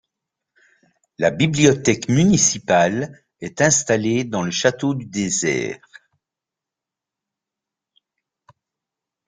[1.19, 5.77] La bibliothèque municipale est installée dans le château du Désert.